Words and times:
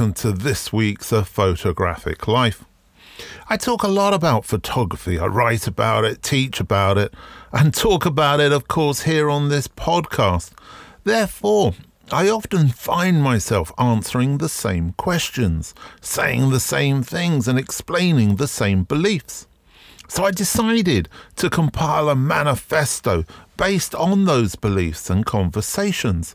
Welcome 0.00 0.14
to 0.14 0.32
this 0.32 0.72
week's 0.72 1.12
A 1.12 1.26
Photographic 1.26 2.26
Life. 2.26 2.64
I 3.50 3.58
talk 3.58 3.82
a 3.82 3.88
lot 3.88 4.14
about 4.14 4.46
photography. 4.46 5.18
I 5.18 5.26
write 5.26 5.66
about 5.66 6.06
it, 6.06 6.22
teach 6.22 6.58
about 6.58 6.96
it, 6.96 7.12
and 7.52 7.74
talk 7.74 8.06
about 8.06 8.40
it, 8.40 8.50
of 8.50 8.66
course, 8.66 9.02
here 9.02 9.28
on 9.28 9.50
this 9.50 9.68
podcast. 9.68 10.52
Therefore, 11.04 11.74
I 12.10 12.30
often 12.30 12.68
find 12.68 13.22
myself 13.22 13.72
answering 13.76 14.38
the 14.38 14.48
same 14.48 14.94
questions, 14.94 15.74
saying 16.00 16.48
the 16.48 16.60
same 16.60 17.02
things, 17.02 17.46
and 17.46 17.58
explaining 17.58 18.36
the 18.36 18.48
same 18.48 18.84
beliefs. 18.84 19.46
So 20.08 20.24
I 20.24 20.30
decided 20.30 21.10
to 21.36 21.50
compile 21.50 22.08
a 22.08 22.16
manifesto 22.16 23.26
based 23.58 23.94
on 23.94 24.24
those 24.24 24.54
beliefs 24.54 25.10
and 25.10 25.26
conversations. 25.26 26.34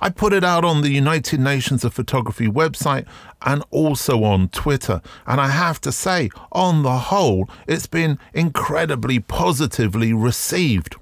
I 0.00 0.10
put 0.10 0.32
it 0.32 0.44
out 0.44 0.64
on 0.64 0.82
the 0.82 0.90
United 0.90 1.40
Nations 1.40 1.84
of 1.84 1.94
Photography 1.94 2.46
website 2.46 3.06
and 3.42 3.62
also 3.70 4.24
on 4.24 4.48
Twitter. 4.48 5.00
And 5.26 5.40
I 5.40 5.48
have 5.48 5.80
to 5.82 5.92
say, 5.92 6.30
on 6.52 6.82
the 6.82 6.98
whole, 6.98 7.48
it's 7.66 7.86
been 7.86 8.18
incredibly 8.32 9.20
positively 9.20 10.12
received. 10.12 10.96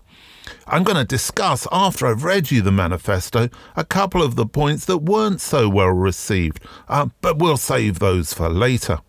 I'm 0.66 0.82
going 0.82 0.96
to 0.96 1.04
discuss, 1.04 1.66
after 1.70 2.06
I've 2.06 2.24
read 2.24 2.50
you 2.50 2.62
the 2.62 2.72
manifesto, 2.72 3.48
a 3.76 3.84
couple 3.84 4.22
of 4.22 4.36
the 4.36 4.46
points 4.46 4.84
that 4.86 4.98
weren't 4.98 5.40
so 5.40 5.68
well 5.68 5.88
received, 5.88 6.60
uh, 6.88 7.08
but 7.20 7.38
we'll 7.38 7.56
save 7.56 7.98
those 7.98 8.32
for 8.32 8.48
later. 8.48 9.00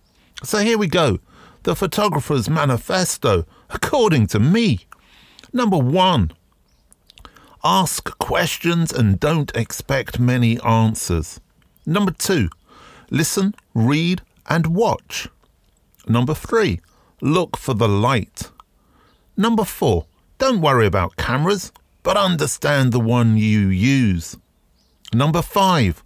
So 0.43 0.59
here 0.59 0.77
we 0.77 0.87
go 0.87 1.19
the 1.63 1.75
photographer's 1.75 2.49
manifesto, 2.49 3.45
according 3.69 4.27
to 4.27 4.39
me. 4.39 4.87
Number 5.51 5.77
one, 5.77 6.31
Ask 7.63 8.17
questions 8.19 8.93
and 8.93 9.19
don't 9.19 9.55
expect 9.55 10.17
many 10.17 10.61
answers. 10.61 11.41
Number 11.85 12.11
two, 12.11 12.49
listen, 13.09 13.53
read, 13.73 14.21
and 14.47 14.67
watch. 14.67 15.27
Number 16.07 16.33
three, 16.33 16.79
look 17.21 17.57
for 17.57 17.73
the 17.73 17.89
light. 17.89 18.49
Number 19.35 19.65
four, 19.65 20.05
don't 20.37 20.61
worry 20.61 20.85
about 20.85 21.17
cameras, 21.17 21.73
but 22.01 22.15
understand 22.15 22.93
the 22.93 22.99
one 22.99 23.35
you 23.37 23.67
use. 23.67 24.37
Number 25.13 25.41
five, 25.41 26.01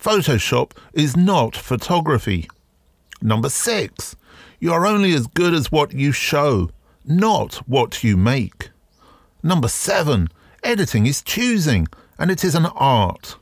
Photoshop 0.00 0.72
is 0.94 1.16
not 1.16 1.54
photography. 1.54 2.48
Number 3.20 3.50
six, 3.50 4.16
you 4.58 4.72
are 4.72 4.86
only 4.86 5.12
as 5.12 5.26
good 5.26 5.52
as 5.52 5.70
what 5.70 5.92
you 5.92 6.12
show, 6.12 6.70
not 7.04 7.56
what 7.68 8.02
you 8.02 8.16
make. 8.16 8.70
Number 9.42 9.68
seven, 9.68 10.28
Editing 10.64 11.04
is 11.04 11.20
choosing, 11.22 11.86
and 12.18 12.30
it 12.30 12.42
is 12.42 12.54
an 12.54 12.64
art. 12.64 13.36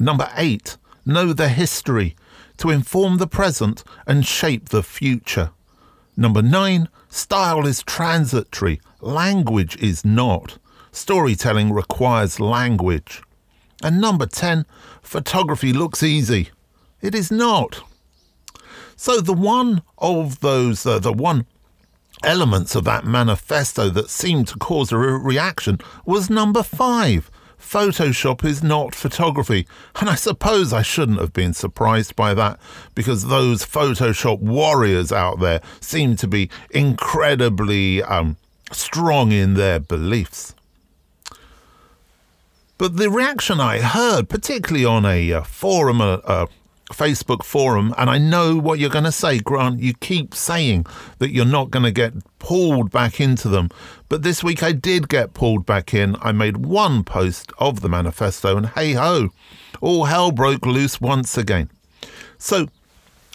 Number 0.00 0.28
eight, 0.36 0.76
know 1.06 1.32
the 1.32 1.48
history 1.48 2.16
to 2.56 2.68
inform 2.68 3.18
the 3.18 3.28
present 3.28 3.84
and 4.08 4.26
shape 4.26 4.70
the 4.70 4.82
future. 4.82 5.50
Number 6.16 6.42
nine, 6.42 6.88
style 7.08 7.64
is 7.64 7.84
transitory, 7.84 8.80
language 9.00 9.76
is 9.80 10.04
not. 10.04 10.58
Storytelling 10.90 11.72
requires 11.72 12.40
language. 12.40 13.22
And 13.84 14.00
number 14.00 14.26
10, 14.26 14.66
photography 15.00 15.72
looks 15.72 16.02
easy. 16.02 16.50
It 17.00 17.14
is 17.14 17.30
not. 17.30 17.82
So 18.96 19.20
the 19.20 19.32
one 19.32 19.82
of 19.98 20.40
those, 20.40 20.84
uh, 20.86 20.98
the 20.98 21.12
one 21.12 21.46
elements 22.24 22.74
of 22.74 22.84
that 22.84 23.04
manifesto 23.04 23.88
that 23.90 24.10
seemed 24.10 24.48
to 24.48 24.58
cause 24.58 24.92
a 24.92 24.98
re- 24.98 25.12
reaction 25.12 25.78
was 26.04 26.30
number 26.30 26.62
five. 26.62 27.30
Photoshop 27.58 28.44
is 28.44 28.62
not 28.62 28.94
photography. 28.94 29.66
And 30.00 30.10
I 30.10 30.14
suppose 30.14 30.72
I 30.72 30.82
shouldn't 30.82 31.20
have 31.20 31.32
been 31.32 31.54
surprised 31.54 32.16
by 32.16 32.34
that 32.34 32.60
because 32.94 33.28
those 33.28 33.64
Photoshop 33.64 34.40
warriors 34.40 35.12
out 35.12 35.40
there 35.40 35.60
seem 35.80 36.16
to 36.16 36.26
be 36.26 36.50
incredibly 36.70 38.02
um, 38.02 38.36
strong 38.72 39.32
in 39.32 39.54
their 39.54 39.78
beliefs. 39.78 40.54
But 42.78 42.96
the 42.96 43.10
reaction 43.10 43.60
I 43.60 43.78
heard, 43.78 44.28
particularly 44.28 44.84
on 44.84 45.06
a 45.06 45.32
uh, 45.32 45.42
forum, 45.42 46.00
uh, 46.00 46.18
uh, 46.24 46.46
Facebook 46.92 47.44
forum, 47.44 47.94
and 47.98 48.08
I 48.08 48.18
know 48.18 48.56
what 48.56 48.78
you're 48.78 48.90
going 48.90 49.04
to 49.04 49.12
say, 49.12 49.38
Grant. 49.38 49.80
You 49.80 49.94
keep 49.94 50.34
saying 50.34 50.86
that 51.18 51.30
you're 51.30 51.44
not 51.44 51.70
going 51.70 51.84
to 51.84 51.90
get 51.90 52.12
pulled 52.38 52.90
back 52.90 53.20
into 53.20 53.48
them. 53.48 53.68
But 54.08 54.22
this 54.22 54.42
week 54.42 54.62
I 54.62 54.72
did 54.72 55.08
get 55.08 55.34
pulled 55.34 55.66
back 55.66 55.94
in. 55.94 56.16
I 56.20 56.32
made 56.32 56.58
one 56.58 57.04
post 57.04 57.52
of 57.58 57.80
the 57.80 57.88
manifesto, 57.88 58.56
and 58.56 58.66
hey 58.66 58.92
ho, 58.92 59.30
all 59.80 60.04
hell 60.04 60.30
broke 60.30 60.66
loose 60.66 61.00
once 61.00 61.36
again. 61.36 61.70
So, 62.38 62.66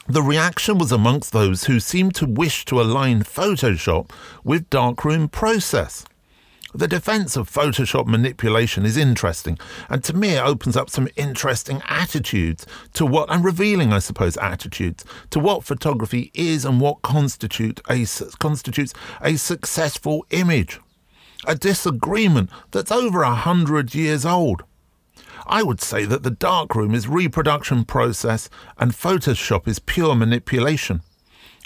the 0.08 0.22
reaction 0.22 0.78
was 0.78 0.92
amongst 0.92 1.34
those 1.34 1.66
who 1.66 1.80
seemed 1.80 2.16
to 2.16 2.26
wish 2.26 2.64
to 2.66 2.80
align 2.80 3.24
Photoshop 3.24 4.10
with 4.44 4.70
darkroom 4.70 5.28
process. 5.28 6.06
The 6.74 6.88
defense 6.88 7.38
of 7.38 7.50
Photoshop 7.50 8.08
manipulation 8.08 8.86
is 8.86 8.98
interesting, 8.98 9.58
and 9.90 10.04
to 10.04 10.14
me, 10.14 10.32
it 10.32 10.46
opens 10.46 10.76
up 10.76 10.90
some 10.90 11.08
interesting 11.16 11.82
attitudes 11.88 12.66
to 12.94 13.06
what, 13.06 13.32
and 13.32 13.44
revealing, 13.44 13.94
I 13.94 14.00
suppose, 14.00 14.36
attitudes 14.38 15.06
to 15.30 15.40
what 15.40 15.64
photography 15.64 16.30
is 16.34 16.66
and 16.66 16.82
what 16.82 17.02
constitute 17.04 17.80
a, 17.90 18.06
constitutes 18.40 18.94
a 19.22 19.38
successful 19.38 20.26
image. 20.32 20.80
A 21.46 21.56
disagreement 21.56 22.50
that's 22.72 22.92
over 22.92 23.22
a 23.22 23.34
hundred 23.34 23.96
years 23.96 24.26
old. 24.26 24.64
I 25.46 25.64
would 25.64 25.80
say 25.80 26.04
that 26.04 26.24
the 26.24 26.32
darkroom 26.32 26.94
is 26.94 27.08
reproduction 27.08 27.86
process 27.86 28.50
and 28.78 28.92
Photoshop 28.92 29.68
is 29.68 29.80
pure 29.80 30.16
manipulation. 30.16 31.02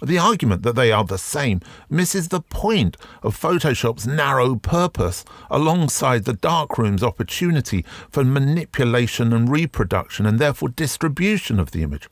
The 0.03 0.17
argument 0.17 0.63
that 0.63 0.75
they 0.75 0.91
are 0.91 1.03
the 1.03 1.19
same 1.19 1.62
misses 1.88 2.29
the 2.29 2.41
point 2.41 2.97
of 3.22 3.39
Photoshop's 3.39 4.07
narrow 4.07 4.56
purpose 4.56 5.23
alongside 5.50 6.25
the 6.25 6.34
darkroom's 6.34 7.03
opportunity 7.03 7.85
for 8.09 8.23
manipulation 8.23 9.31
and 9.31 9.47
reproduction 9.47 10.25
and 10.25 10.39
therefore 10.39 10.69
distribution 10.69 11.59
of 11.59 11.69
the 11.69 11.84
image. 11.84 12.09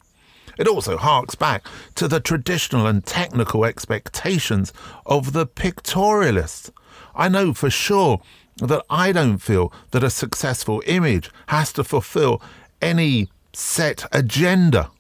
It 0.60 0.68
also 0.68 0.98
harks 0.98 1.34
back 1.34 1.66
to 1.96 2.08
the 2.08 2.20
traditional 2.20 2.86
and 2.86 3.04
technical 3.04 3.66
expectations 3.66 4.72
of 5.06 5.34
the 5.34 5.48
pictorialists. 5.48 6.70
I 7.16 7.28
know 7.28 7.54
for 7.56 7.72
sure 7.72 8.22
that 8.58 8.86
I 8.90 9.12
don't 9.12 9.40
feel 9.40 9.74
that 9.92 10.04
a 10.04 10.10
successful 10.12 10.84
image 10.86 11.32
has 11.48 11.74
to 11.74 11.84
fulfill 11.84 12.42
any 12.82 13.30
set 13.54 14.06
agenda 14.12 14.92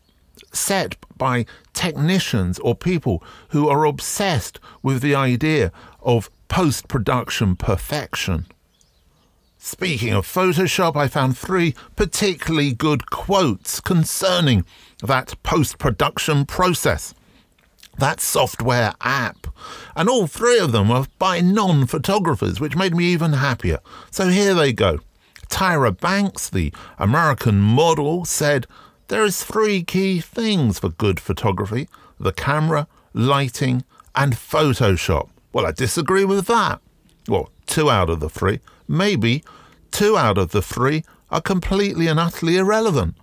set 0.51 0.95
by 1.17 1.45
technicians 1.73 2.59
or 2.59 2.75
people 2.75 3.23
who 3.49 3.67
are 3.69 3.85
obsessed 3.85 4.59
with 4.81 5.01
the 5.01 5.15
idea 5.15 5.71
of 6.01 6.29
post 6.47 6.87
production 6.87 7.55
perfection. 7.55 8.45
Speaking 9.61 10.13
of 10.13 10.25
Photoshop, 10.25 10.95
I 10.95 11.07
found 11.09 11.37
three 11.37 11.75
particularly 11.97 12.73
good 12.73 13.09
quotes 13.09 13.81
concerning 13.81 14.63
that 15.03 15.35
post 15.43 15.77
production 15.77 16.45
process, 16.45 17.13
that 17.97 18.21
software 18.21 18.93
app. 19.01 19.47
And 19.97 20.07
all 20.07 20.27
three 20.27 20.59
of 20.59 20.71
them 20.71 20.87
were 20.87 21.07
by 21.19 21.41
non 21.41 21.87
photographers, 21.87 22.61
which 22.61 22.77
made 22.77 22.95
me 22.95 23.05
even 23.05 23.33
happier. 23.33 23.79
So 24.11 24.29
here 24.29 24.53
they 24.53 24.71
go. 24.71 24.99
Tyra 25.49 25.99
Banks, 25.99 26.49
the 26.49 26.73
American 26.97 27.59
model, 27.59 28.23
said, 28.23 28.65
there 29.09 29.25
is 29.25 29.43
three 29.43 29.83
key 29.83 30.21
things 30.21 30.79
for 30.79 30.89
good 30.89 31.19
photography 31.19 31.89
the 32.19 32.31
camera, 32.33 32.87
lighting, 33.13 33.83
and 34.13 34.33
Photoshop. 34.33 35.29
Well, 35.53 35.65
I 35.65 35.71
disagree 35.71 36.25
with 36.25 36.47
that. 36.47 36.81
Well, 37.27 37.49
two 37.65 37.89
out 37.89 38.09
of 38.09 38.19
the 38.19 38.29
three, 38.29 38.59
maybe 38.87 39.43
two 39.91 40.17
out 40.17 40.37
of 40.37 40.51
the 40.51 40.61
three 40.61 41.03
are 41.31 41.41
completely 41.41 42.07
and 42.07 42.19
utterly 42.19 42.57
irrelevant. 42.57 43.15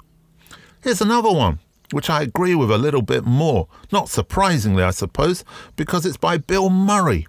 Here's 0.83 1.03
another 1.03 1.31
one, 1.31 1.59
which 1.93 2.09
I 2.09 2.23
agree 2.23 2.55
with 2.55 2.71
a 2.71 2.79
little 2.79 3.03
bit 3.03 3.25
more, 3.25 3.69
not 3.93 4.09
surprisingly, 4.09 4.83
I 4.83 4.91
suppose, 4.91 5.45
because 5.77 6.07
it's 6.07 6.17
by 6.17 6.39
Bill 6.39 6.71
Murray. 6.71 7.27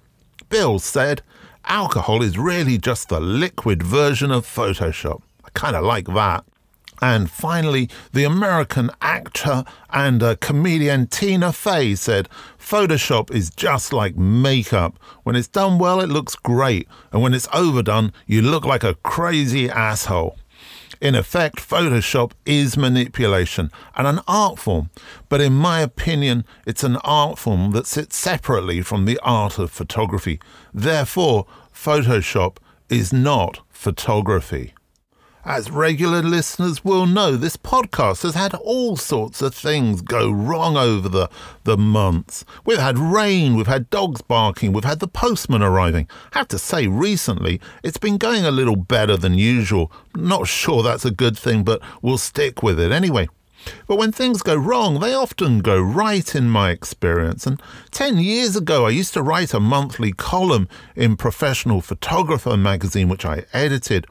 Bill 0.50 0.80
said, 0.80 1.22
Alcohol 1.66 2.24
is 2.24 2.38
really 2.38 2.78
just 2.78 3.10
the 3.10 3.20
liquid 3.20 3.84
version 3.84 4.32
of 4.32 4.46
Photoshop. 4.46 5.22
I 5.44 5.50
kind 5.54 5.76
of 5.76 5.84
like 5.84 6.08
that. 6.08 6.46
And 7.02 7.30
finally, 7.30 7.90
the 8.12 8.24
American 8.24 8.90
actor 9.02 9.64
and 9.92 10.24
uh, 10.24 10.36
comedian 10.38 11.08
Tina 11.08 11.54
Fey 11.54 11.96
said, 11.96 12.28
Photoshop 12.60 13.32
is 13.32 13.50
just 13.50 13.94
like 13.94 14.16
makeup. 14.16 14.98
When 15.24 15.36
it's 15.36 15.48
done 15.48 15.78
well, 15.78 16.02
it 16.02 16.10
looks 16.10 16.36
great. 16.36 16.88
And 17.12 17.22
when 17.22 17.34
it's 17.34 17.48
overdone, 17.54 18.14
you 18.26 18.42
look 18.42 18.66
like 18.66 18.84
a 18.84 18.96
crazy 18.96 19.70
asshole. 19.70 20.38
In 21.00 21.14
effect, 21.14 21.58
Photoshop 21.58 22.32
is 22.46 22.76
manipulation 22.76 23.72
and 23.96 24.08
an 24.08 24.20
art 24.28 24.58
form, 24.58 24.90
but 25.30 25.42
in 25.42 25.54
my 25.54 25.82
opinion, 25.82 26.44
it's 26.66 26.84
an 26.84 26.98
art 26.98 27.38
form 27.38 27.72
that 27.72 27.86
sits 27.86 28.18
separately 28.18 28.82
from 28.82 29.06
the 29.06 29.20
art 29.22 29.60
of 29.60 29.70
photography. 29.70 30.40
Therefore, 30.74 31.46
Photoshop 31.72 32.58
is 32.90 33.14
not 33.14 33.60
photography. 33.70 34.74
As 35.48 35.72
regular 35.72 36.22
listeners 36.22 36.84
will 36.84 37.06
know, 37.06 37.38
this 37.38 37.56
podcast 37.56 38.24
has 38.24 38.36
had 38.36 38.54
all 38.56 38.98
sorts 38.98 39.42
of 39.42 39.56
things 39.56 40.02
go 40.02 40.30
wrong 40.30 40.76
over 40.76 41.08
the, 41.08 41.30
the 41.64 41.78
months. 41.78 42.44
We've 42.66 42.78
had 42.78 43.00
rain, 43.00 43.56
we've 43.56 43.66
had 43.66 43.90
dogs 43.90 44.22
barking, 44.22 44.74
we've 44.74 44.84
had 44.84 45.00
the 45.00 45.08
postman 45.08 45.64
arriving. 45.64 46.10
I 46.34 46.40
have 46.40 46.50
to 46.50 46.60
say, 46.60 46.88
recently, 46.88 47.62
it's 47.82 47.98
been 47.98 48.18
going 48.18 48.44
a 48.44 48.52
little 48.52 48.76
better 48.76 49.16
than 49.16 49.36
usual. 49.36 49.90
Not 50.14 50.50
sure 50.50 50.84
that's 50.84 51.06
a 51.06 51.12
good 51.12 51.38
thing, 51.38 51.64
but 51.64 51.82
we'll 52.02 52.18
stick 52.18 52.62
with 52.62 52.78
it 52.78 52.92
anyway. 52.92 53.30
But 53.88 53.96
when 53.96 54.12
things 54.12 54.42
go 54.42 54.56
wrong, 54.56 55.00
they 55.00 55.14
often 55.14 55.60
go 55.60 55.80
right 55.80 56.36
in 56.36 56.50
my 56.50 56.72
experience. 56.72 57.48
And 57.48 57.62
10 57.92 58.18
years 58.18 58.58
ago, 58.58 58.86
I 58.86 58.90
used 58.90 59.14
to 59.14 59.24
write 59.24 59.54
a 59.54 59.62
monthly 59.62 60.12
column 60.12 60.68
in 60.94 61.16
Professional 61.16 61.80
Photographer 61.80 62.58
magazine, 62.58 63.08
which 63.08 63.26
I 63.26 63.46
edited. 63.54 64.08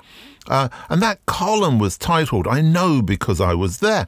Uh, 0.49 0.69
and 0.89 1.03
that 1.03 1.25
column 1.27 1.79
was 1.79 1.99
titled, 1.99 2.47
I 2.47 2.61
Know 2.61 3.03
Because 3.03 3.41
I 3.41 3.55
Was 3.55 3.79
There. 3.79 4.07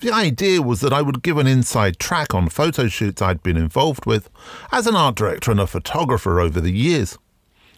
The 0.00 0.12
idea 0.12 0.62
was 0.62 0.80
that 0.80 0.92
I 0.92 1.02
would 1.02 1.22
give 1.22 1.38
an 1.38 1.46
inside 1.46 1.98
track 1.98 2.34
on 2.34 2.48
photo 2.48 2.88
shoots 2.88 3.22
I'd 3.22 3.42
been 3.42 3.56
involved 3.56 4.04
with 4.04 4.28
as 4.72 4.86
an 4.86 4.96
art 4.96 5.14
director 5.14 5.50
and 5.50 5.60
a 5.60 5.66
photographer 5.66 6.40
over 6.40 6.60
the 6.60 6.72
years. 6.72 7.16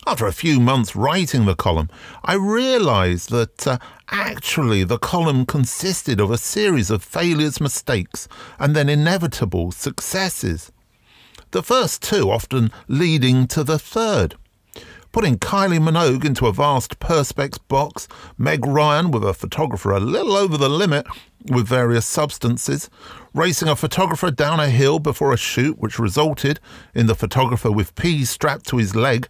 After 0.07 0.27
a 0.27 0.33
few 0.33 0.59
months 0.59 0.97
writing 0.97 1.45
the 1.45 1.55
column, 1.55 1.91
I 2.25 2.35
realised 2.35 3.31
that 3.31 3.67
uh, 3.67 3.79
actually 4.11 4.83
the 4.85 4.99
column 4.99 5.45
consisted 5.45 6.19
of 6.19 6.31
a 6.31 6.39
series 6.39 6.91
of 6.91 7.05
failures, 7.05 7.61
mistakes, 7.61 8.27
and 8.59 8.75
then 8.75 8.89
inevitable 8.89 9.71
successes. 9.71 10.73
The 11.51 11.63
first 11.63 12.03
two 12.03 12.31
often 12.31 12.73
leading 12.89 13.47
to 13.49 13.63
the 13.63 13.79
third. 13.79 14.37
Putting 15.11 15.39
Kylie 15.39 15.81
Minogue 15.81 16.27
into 16.27 16.47
a 16.47 16.53
vast 16.53 17.01
Perspex 17.01 17.59
box, 17.69 18.09
Meg 18.37 18.67
Ryan 18.67 19.11
with 19.11 19.25
a 19.25 19.33
photographer 19.33 19.91
a 19.91 20.01
little 20.01 20.37
over 20.37 20.59
the 20.59 20.69
limit 20.69 21.07
with 21.51 21.67
various 21.67 22.05
substances, 22.05 22.91
racing 23.33 23.69
a 23.69 23.77
photographer 23.77 24.31
down 24.31 24.61
a 24.61 24.69
hill 24.69 24.99
before 24.99 25.33
a 25.33 25.39
shoot, 25.39 25.79
which 25.79 25.99
resulted 25.99 26.61
in 26.95 27.07
the 27.07 27.15
photographer 27.15 27.73
with 27.73 27.95
peas 27.95 28.29
strapped 28.29 28.67
to 28.67 28.77
his 28.77 28.95
leg 28.95 29.27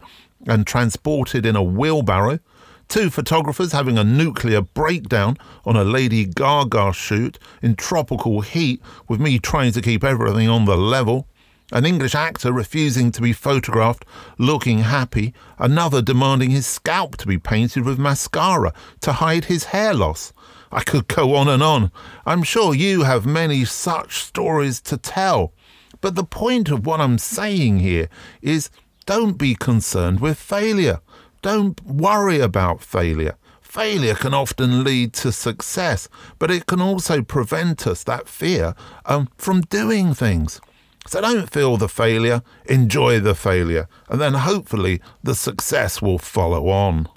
and 0.48 0.66
transported 0.66 1.46
in 1.46 1.54
a 1.54 1.62
wheelbarrow, 1.62 2.40
two 2.88 3.08
photographers 3.08 3.70
having 3.70 3.98
a 3.98 4.04
nuclear 4.04 4.60
breakdown 4.60 5.36
on 5.64 5.76
a 5.76 5.84
Lady 5.84 6.24
Gaga 6.24 6.92
shoot 6.92 7.38
in 7.62 7.76
tropical 7.76 8.40
heat 8.40 8.82
with 9.08 9.20
me 9.20 9.38
trying 9.38 9.70
to 9.72 9.80
keep 9.80 10.02
everything 10.02 10.48
on 10.48 10.64
the 10.64 10.76
level, 10.76 11.28
an 11.72 11.84
English 11.84 12.14
actor 12.14 12.52
refusing 12.52 13.12
to 13.12 13.20
be 13.20 13.32
photographed 13.32 14.04
looking 14.38 14.80
happy, 14.80 15.34
another 15.58 16.00
demanding 16.00 16.50
his 16.50 16.66
scalp 16.66 17.16
to 17.18 17.26
be 17.26 17.38
painted 17.38 17.84
with 17.84 17.98
mascara 17.98 18.72
to 19.00 19.12
hide 19.12 19.46
his 19.46 19.64
hair 19.64 19.92
loss. 19.92 20.32
I 20.72 20.82
could 20.82 21.08
go 21.08 21.34
on 21.34 21.48
and 21.48 21.62
on. 21.62 21.90
I'm 22.26 22.42
sure 22.42 22.74
you 22.74 23.02
have 23.02 23.26
many 23.26 23.64
such 23.64 24.24
stories 24.24 24.80
to 24.82 24.96
tell. 24.96 25.52
But 26.00 26.14
the 26.14 26.24
point 26.24 26.68
of 26.70 26.86
what 26.86 27.00
I'm 27.00 27.18
saying 27.18 27.80
here 27.80 28.08
is 28.42 28.70
don't 29.06 29.38
be 29.38 29.54
concerned 29.54 30.20
with 30.20 30.38
failure. 30.38 31.00
Don't 31.42 31.82
worry 31.84 32.40
about 32.40 32.82
failure. 32.82 33.36
Failure 33.60 34.14
can 34.14 34.34
often 34.34 34.82
lead 34.84 35.12
to 35.14 35.32
success, 35.32 36.08
but 36.38 36.50
it 36.50 36.66
can 36.66 36.80
also 36.80 37.22
prevent 37.22 37.86
us, 37.86 38.02
that 38.04 38.28
fear, 38.28 38.74
um, 39.06 39.28
from 39.36 39.60
doing 39.62 40.14
things. 40.14 40.60
So 41.08 41.22
don't 41.22 41.48
feel 41.48 41.78
the 41.78 41.88
failure, 41.88 42.42
enjoy 42.66 43.20
the 43.20 43.34
failure, 43.34 43.88
and 44.10 44.20
then 44.20 44.34
hopefully 44.34 45.00
the 45.22 45.34
success 45.34 46.02
will 46.02 46.18
follow 46.18 46.68
on. 46.68 47.08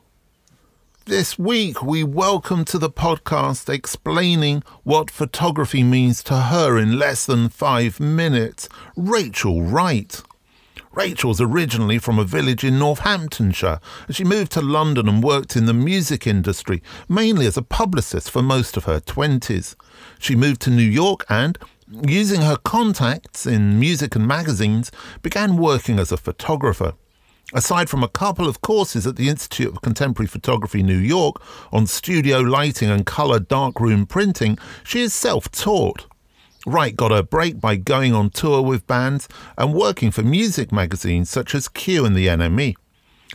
This 1.04 1.38
week, 1.38 1.84
we 1.84 2.02
welcome 2.02 2.64
to 2.66 2.78
the 2.78 2.90
podcast 2.90 3.68
explaining 3.68 4.64
what 4.84 5.12
photography 5.12 5.84
means 5.84 6.24
to 6.24 6.38
her 6.38 6.78
in 6.78 6.98
less 6.98 7.26
than 7.26 7.50
five 7.50 8.00
minutes, 8.00 8.70
Rachael 8.96 9.62
Wright. 9.62 10.22
Rachael's 10.94 11.42
originally 11.42 11.98
from 11.98 12.18
a 12.18 12.24
village 12.24 12.64
in 12.64 12.80
Northamptonshire, 12.80 13.82
and 14.08 14.16
she 14.16 14.24
moved 14.24 14.54
to 14.54 14.62
London 14.62 15.10
and 15.10 15.22
worked 15.22 15.58
in 15.58 15.66
the 15.66 15.74
music 15.74 16.26
industry, 16.26 16.82
mainly 17.10 17.46
as 17.46 17.58
a 17.58 17.62
publicist 17.62 18.32
for 18.32 18.42
most 18.42 18.78
of 18.78 18.86
her 18.86 19.02
20s. 19.02 19.76
She 20.18 20.36
moved 20.38 20.62
to 20.62 20.70
New 20.70 20.82
York 20.82 21.26
and, 21.28 21.58
using 22.08 22.42
her 22.42 22.58
contacts 22.58 23.46
in 23.46 23.80
music 23.80 24.16
and 24.16 24.28
magazines, 24.28 24.92
began 25.22 25.58
working 25.58 26.00
as 26.00 26.12
a 26.12 26.18
photographer. 26.18 26.94
Aside 27.54 27.90
from 27.90 28.02
a 28.04 28.08
couple 28.08 28.48
of 28.48 28.62
courses 28.62 29.06
at 29.06 29.18
the 29.18 29.28
Institute 29.28 29.68
of 29.68 29.82
Contemporary 29.82 30.28
Photography 30.28 30.82
New 30.82 30.98
York 30.98 31.42
on 31.74 31.86
studio 31.86 32.40
lighting 32.40 32.90
and 32.90 33.06
colour 33.06 33.40
darkroom 33.40 34.06
printing, 34.06 34.58
she 34.84 35.02
is 35.02 35.14
self 35.14 35.52
taught. 35.52 36.06
Wright 36.66 36.96
got 36.96 37.12
her 37.12 37.24
break 37.24 37.60
by 37.60 37.76
going 37.76 38.14
on 38.14 38.30
tour 38.30 38.62
with 38.62 38.88
bands 38.88 39.28
and 39.58 39.74
working 39.74 40.12
for 40.12 40.22
music 40.22 40.72
magazines 40.72 41.30
such 41.30 41.54
as 41.54 41.68
Q 41.68 42.06
and 42.06 42.16
the 42.16 42.28
NME. 42.28 42.76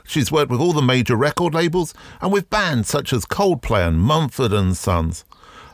She's 0.05 0.33
worked 0.33 0.51
with 0.51 0.61
all 0.61 0.73
the 0.73 0.81
major 0.81 1.17
record 1.17 1.53
labels 1.53 1.93
and 2.21 2.33
with 2.33 2.49
bands 2.49 2.89
such 2.89 3.13
as 3.13 3.27
Coldplay 3.27 3.87
and 3.87 4.01
Mumford 4.01 4.53
and 4.53 4.77
Sons. 4.77 5.25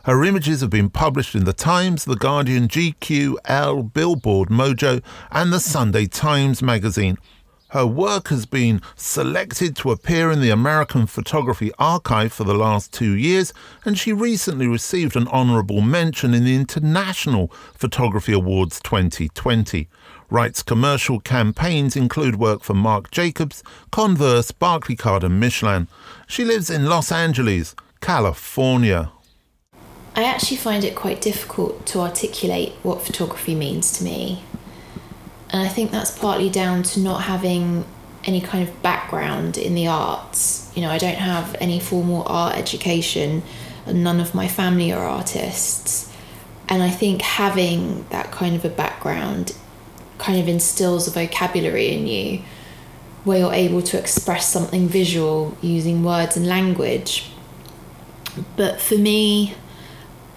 Her 0.03 0.23
images 0.23 0.61
have 0.61 0.69
been 0.69 0.89
published 0.89 1.33
in 1.33 1.45
The 1.45 1.53
Times, 1.53 2.05
The 2.05 2.15
Guardian, 2.15 2.67
GQ, 2.67 3.35
Elle, 3.45 3.83
Billboard, 3.83 4.49
Mojo, 4.49 5.01
and 5.31 5.53
the 5.53 5.59
Sunday 5.59 6.07
Times 6.07 6.61
magazine, 6.61 7.17
her 7.73 7.87
work 7.87 8.27
has 8.27 8.45
been 8.45 8.83
selected 8.95 9.75
to 9.77 9.89
appear 9.89 10.29
in 10.29 10.41
the 10.41 10.51
American 10.51 11.07
Photography 11.07 11.71
Archive 11.79 12.31
for 12.31 12.43
the 12.43 12.53
last 12.53 12.93
two 12.93 13.13
years, 13.13 13.51
and 13.83 13.97
she 13.97 14.13
recently 14.13 14.67
received 14.67 15.15
an 15.15 15.27
honourable 15.29 15.81
mention 15.81 16.35
in 16.35 16.43
the 16.43 16.55
International 16.55 17.47
Photography 17.73 18.31
Awards 18.31 18.79
2020. 18.81 19.89
Wright's 20.29 20.61
commercial 20.61 21.19
campaigns 21.19 21.95
include 21.95 22.35
work 22.35 22.61
for 22.61 22.75
Marc 22.75 23.09
Jacobs, 23.09 23.63
Converse, 23.89 24.51
Barclaycard, 24.51 25.23
and 25.23 25.39
Michelin. 25.39 25.87
She 26.27 26.45
lives 26.45 26.69
in 26.69 26.85
Los 26.85 27.11
Angeles, 27.11 27.75
California. 28.01 29.11
I 30.15 30.23
actually 30.23 30.57
find 30.57 30.83
it 30.83 30.95
quite 30.95 31.21
difficult 31.21 31.85
to 31.87 31.99
articulate 31.99 32.73
what 32.83 33.01
photography 33.01 33.55
means 33.55 33.97
to 33.97 34.03
me. 34.03 34.43
And 35.49 35.61
I 35.61 35.67
think 35.67 35.91
that's 35.91 36.17
partly 36.17 36.49
down 36.49 36.83
to 36.83 36.99
not 36.99 37.23
having 37.23 37.85
any 38.25 38.39
kind 38.39 38.67
of 38.67 38.81
background 38.81 39.57
in 39.57 39.75
the 39.75 39.87
arts. 39.87 40.71
You 40.75 40.81
know, 40.81 40.89
I 40.89 40.97
don't 40.97 41.15
have 41.15 41.55
any 41.59 41.79
formal 41.79 42.23
art 42.27 42.55
education, 42.55 43.43
and 43.85 44.03
none 44.03 44.19
of 44.19 44.33
my 44.33 44.47
family 44.47 44.91
are 44.91 45.03
artists. 45.03 46.11
And 46.69 46.81
I 46.81 46.89
think 46.89 47.21
having 47.21 48.05
that 48.09 48.31
kind 48.31 48.55
of 48.55 48.63
a 48.63 48.69
background 48.69 49.55
kind 50.17 50.39
of 50.39 50.47
instills 50.47 51.07
a 51.07 51.11
vocabulary 51.11 51.89
in 51.89 52.07
you 52.07 52.41
where 53.23 53.39
you're 53.39 53.53
able 53.53 53.81
to 53.81 53.97
express 53.99 54.47
something 54.49 54.87
visual 54.87 55.57
using 55.61 56.03
words 56.03 56.37
and 56.37 56.47
language. 56.47 57.29
But 58.55 58.81
for 58.81 58.95
me, 58.95 59.55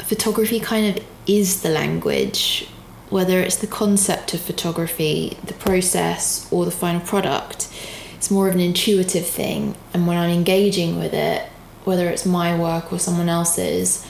photography 0.06 0.60
kind 0.60 0.96
of 0.96 1.04
is 1.26 1.62
the 1.62 1.68
language 1.68 2.68
whether 3.08 3.40
it's 3.40 3.56
the 3.56 3.66
concept 3.66 4.34
of 4.34 4.40
photography, 4.40 5.36
the 5.44 5.54
process, 5.54 6.50
or 6.50 6.64
the 6.64 6.70
final 6.70 7.00
product, 7.00 7.68
it's 8.16 8.30
more 8.30 8.48
of 8.48 8.54
an 8.54 8.60
intuitive 8.60 9.26
thing. 9.26 9.76
And 9.94 10.06
when 10.06 10.16
I'm 10.16 10.30
engaging 10.30 10.98
with 10.98 11.14
it, 11.14 11.48
whether 11.84 12.08
it's 12.08 12.26
my 12.26 12.58
work 12.58 12.92
or 12.92 12.98
someone 12.98 13.28
else's, 13.28 14.06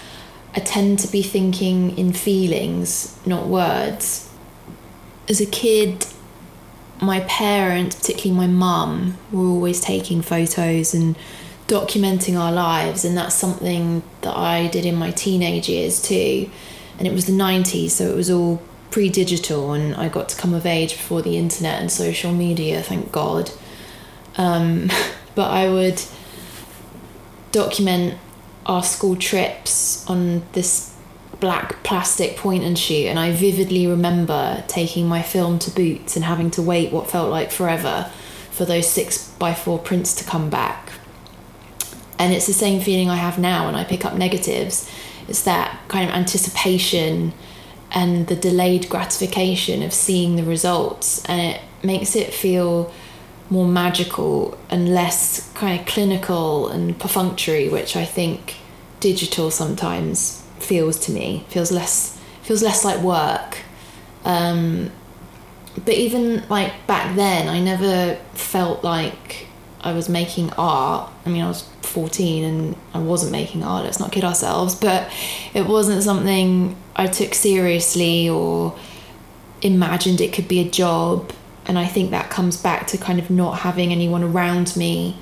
I 0.55 0.61
tend 0.61 0.99
to 1.01 1.13
be 1.13 1.23
thinking 1.23 1.97
in 1.99 2.15
feelings, 2.15 3.19
not 3.27 3.47
words. 3.47 4.33
As 5.29 5.41
a 5.41 5.47
kid, 5.47 6.07
my 7.03 7.21
parents, 7.21 7.97
particularly 7.97 8.35
my 8.35 8.47
mum, 8.47 9.19
were 9.31 9.45
always 9.45 9.81
taking 9.81 10.23
photos 10.23 10.95
and 10.95 11.17
documenting 11.69 12.39
our 12.39 12.53
lives, 12.53 13.05
and 13.05 13.17
that's 13.17 13.35
something 13.35 14.03
that 14.23 14.37
I 14.37 14.69
did 14.69 14.87
in 14.87 14.95
my 14.95 15.11
teenage 15.11 15.69
years 15.69 16.01
too. 16.01 16.51
And 16.99 17.07
it 17.07 17.13
was 17.13 17.27
the 17.27 17.33
90s, 17.33 17.91
so 17.91 18.09
it 18.09 18.17
was 18.17 18.31
all 18.31 18.63
pre 18.97 19.11
digital 19.11 19.75
and 19.75 19.95
I 19.95 20.09
got 20.09 20.31
to 20.31 20.37
come 20.37 20.55
of 20.55 20.65
age 20.65 20.93
before 20.93 21.21
the 21.21 21.37
internet 21.37 21.83
and 21.83 21.93
social 21.93 22.33
media, 22.33 22.83
thank 22.83 23.13
God. 23.13 23.51
Um, 24.39 24.91
but 25.35 25.51
I 25.51 25.69
would 25.69 26.03
document 27.53 28.19
our 28.65 28.83
school 28.83 29.15
trips 29.15 30.09
on 30.09 30.45
this 30.53 30.95
black 31.41 31.83
plastic 31.83 32.39
point 32.39 32.65
and 32.65 32.79
shoot 32.79 33.05
and 33.05 33.19
I 33.19 33.33
vividly 33.33 33.87
remember 33.87 34.65
taking 34.67 35.07
my 35.07 35.21
film 35.21 35.59
to 35.59 35.71
Boots 35.71 36.17
and 36.17 36.25
having 36.25 36.51
to 36.53 36.63
wait 36.63 36.91
what 36.91 37.11
felt 37.11 37.31
like 37.31 37.53
forever 37.53 38.11
for 38.51 38.65
those 38.65 38.89
six 38.89 39.29
by 39.33 39.53
four 39.53 39.79
prints 39.79 40.15
to 40.15 40.25
come 40.25 40.49
back. 40.49 40.86
And 42.19 42.33
it's 42.33 42.47
the 42.47 42.53
same 42.53 42.81
feeling 42.81 43.11
I 43.11 43.17
have 43.17 43.39
now 43.39 43.67
when 43.67 43.75
I 43.75 43.85
pick 43.85 44.05
up 44.05 44.15
negatives. 44.15 44.91
It's 45.29 45.43
that 45.43 45.81
kind 45.89 46.09
of 46.09 46.15
anticipation 46.15 47.33
and 47.91 48.27
the 48.27 48.37
delayed 48.37 48.89
gratification 48.89 49.83
of 49.83 49.93
seeing 49.93 50.37
the 50.37 50.45
results. 50.45 51.25
And 51.27 51.41
it 51.41 51.61
makes 51.83 52.17
it 52.17 52.33
feel 52.33 52.93
more 53.49 53.67
magical 53.67 54.59
and 54.71 54.93
less 54.93 55.53
kind 55.53 55.79
of 55.81 55.87
clinical 55.87 56.69
and 56.69 56.99
perfunctory 56.99 57.69
which 57.69 57.95
i 57.95 58.05
think 58.05 58.57
digital 58.99 59.53
sometimes 59.53 60.43
feels 60.59 60.99
to 60.99 61.13
me. 61.13 61.45
Feels 61.49 61.71
less 61.71 62.19
feels 62.43 62.63
less 62.63 62.85
like 62.85 63.01
work. 63.01 63.59
Um, 64.25 64.91
but 65.85 65.95
even 65.95 66.43
like 66.49 66.87
back 66.87 67.15
then 67.17 67.49
i 67.49 67.61
never 67.61 68.17
felt 68.33 68.83
like 68.83 69.47
i 69.83 69.93
was 69.93 70.09
making 70.09 70.53
art. 70.55 71.13
I 71.25 71.29
mean 71.29 71.43
i 71.43 71.49
was 71.49 71.69
14 71.97 72.45
and 72.45 72.77
i 72.93 72.99
wasn't 72.99 73.33
making 73.33 73.63
art 73.63 73.85
let's 73.85 73.99
not 73.99 74.13
kid 74.13 74.23
ourselves 74.23 74.75
but 74.75 75.11
it 75.55 75.67
wasn't 75.67 76.03
something 76.03 76.77
i 76.95 77.07
took 77.07 77.35
seriously 77.35 78.29
or 78.29 78.79
imagined 79.63 80.21
it 80.21 80.33
could 80.33 80.47
be 80.47 80.61
a 80.61 80.69
job 80.69 81.33
and 81.67 81.79
i 81.79 81.87
think 81.87 82.11
that 82.11 82.29
comes 82.29 82.57
back 82.57 82.87
to 82.87 82.99
kind 82.99 83.19
of 83.19 83.31
not 83.31 83.61
having 83.61 83.93
anyone 83.93 84.23
around 84.23 84.77
me 84.77 85.17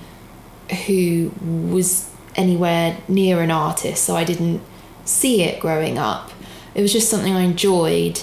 who 0.87 1.33
was 1.71 2.11
anywhere 2.37 2.97
near 3.09 3.41
an 3.41 3.51
artist, 3.51 4.05
so 4.05 4.17
I 4.17 4.25
didn't 4.25 4.63
see 5.05 5.43
it 5.43 5.61
growing 5.61 5.99
up. 5.99 6.31
It 6.75 6.83
was 6.83 6.93
just 6.93 7.09
something 7.09 7.33
I 7.33 7.43
enjoyed, 7.43 8.21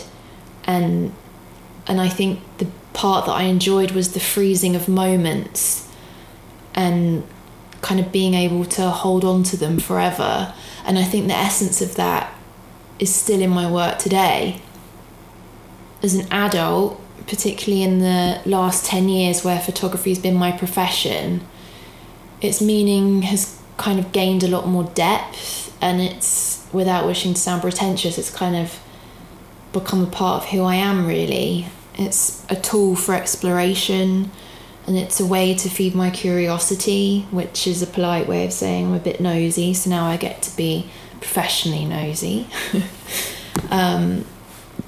and 0.65 1.13
and 1.88 2.01
I 2.01 2.10
think 2.10 2.39
the 2.58 2.67
part 2.93 3.25
that 3.25 3.31
I 3.31 3.43
enjoyed 3.43 3.91
was 3.91 4.13
the 4.13 4.20
freezing 4.20 4.75
of 4.75 4.88
moments, 4.88 5.88
and 6.74 7.24
kind 7.81 8.00
of 8.00 8.11
being 8.11 8.33
able 8.33 8.65
to 8.65 8.89
hold 8.89 9.25
on 9.25 9.43
to 9.43 9.57
them 9.57 9.79
forever. 9.79 10.53
And 10.85 10.97
I 10.97 11.03
think 11.03 11.27
the 11.27 11.33
essence 11.33 11.81
of 11.81 11.95
that 11.95 12.33
is 13.00 13.13
still 13.13 13.41
in 13.41 13.50
my 13.50 13.69
work 13.69 13.97
today. 13.97 14.61
As 16.03 16.13
an 16.15 16.31
adult, 16.31 17.00
particularly 17.27 17.83
in 17.83 18.00
the 18.00 18.41
last 18.45 18.85
10 18.85 19.09
years 19.09 19.43
where 19.43 19.59
photography 19.59 20.11
has 20.11 20.19
been 20.19 20.35
my 20.35 20.51
profession, 20.51 21.41
its 22.41 22.61
meaning 22.61 23.23
has 23.23 23.59
kind 23.77 24.00
of 24.00 24.11
gained 24.11 24.43
a 24.43 24.47
lot 24.47 24.67
more 24.67 24.83
depth 24.83 25.75
and 25.81 26.01
it's 26.01 26.67
without 26.71 27.05
wishing 27.05 27.33
to 27.33 27.41
sound 27.41 27.61
pretentious 27.61 28.17
it's 28.17 28.29
kind 28.29 28.55
of 28.55 28.79
become 29.73 30.03
a 30.03 30.07
part 30.07 30.43
of 30.43 30.50
who 30.50 30.63
I 30.63 30.75
am 30.75 31.07
really 31.07 31.65
it's 31.95 32.45
a 32.50 32.55
tool 32.55 32.95
for 32.95 33.15
exploration 33.15 34.31
and 34.88 34.97
it's 34.97 35.19
a 35.19 35.25
way 35.25 35.53
to 35.53 35.69
feed 35.69 35.95
my 35.95 36.09
curiosity 36.09 37.25
which 37.31 37.67
is 37.67 37.81
a 37.81 37.88
polite 37.88 38.27
way 38.27 38.45
of 38.45 38.53
saying 38.53 38.88
I'm 38.88 38.93
a 38.93 39.00
bit 39.00 39.19
nosy 39.19 39.73
so 39.73 39.89
now 39.89 40.05
I 40.05 40.17
get 40.17 40.41
to 40.43 40.57
be 40.57 40.89
professionally 41.19 41.85
nosy 41.85 42.47
um, 43.71 44.25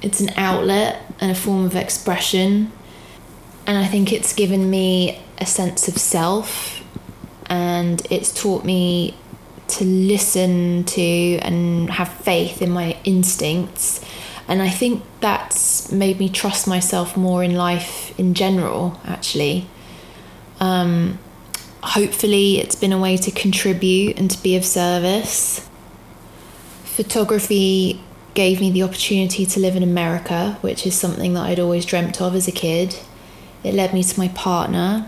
it's 0.01 0.19
an 0.19 0.29
outlet 0.35 1.01
and 1.19 1.31
a 1.31 1.35
form 1.35 1.65
of 1.65 1.75
expression 1.75 2.71
and 3.65 3.77
I 3.77 3.85
think 3.85 4.11
it's 4.11 4.33
given 4.33 4.69
me 4.69 5.21
a 5.39 5.45
sense 5.45 5.87
of 5.87 5.97
self 5.97 6.83
and 7.47 8.05
it's 8.09 8.33
taught 8.33 8.65
me 8.65 9.15
to 9.67 9.85
listen 9.85 10.83
to 10.83 11.01
and 11.39 11.89
have 11.89 12.09
faith 12.09 12.61
in 12.61 12.69
my 12.69 12.97
instincts. 13.03 14.03
And 14.47 14.61
I 14.61 14.69
think 14.69 15.03
that's 15.21 15.91
made 15.91 16.19
me 16.19 16.29
trust 16.29 16.67
myself 16.67 17.15
more 17.15 17.43
in 17.43 17.55
life 17.55 18.17
in 18.19 18.33
general, 18.33 18.99
actually. 19.05 19.67
Um, 20.63 21.19
hopefully, 21.81 22.59
it's 22.59 22.75
been 22.75 22.93
a 22.93 22.99
way 22.99 23.17
to 23.17 23.31
contribute 23.31 24.17
and 24.17 24.31
to 24.31 24.41
be 24.41 24.55
of 24.55 24.63
service. 24.63 25.67
Photography 26.85 28.01
gave 28.33 28.61
me 28.61 28.71
the 28.71 28.83
opportunity 28.83 29.45
to 29.45 29.59
live 29.59 29.75
in 29.75 29.83
America, 29.83 30.57
which 30.61 30.87
is 30.87 30.95
something 30.95 31.33
that 31.33 31.41
I'd 31.41 31.59
always 31.59 31.85
dreamt 31.85 32.21
of 32.21 32.33
as 32.33 32.47
a 32.47 32.51
kid. 32.51 32.97
It 33.63 33.73
led 33.73 33.93
me 33.93 34.03
to 34.03 34.19
my 34.19 34.29
partner, 34.29 35.07